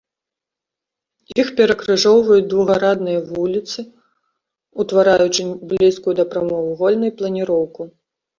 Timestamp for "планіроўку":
7.23-7.81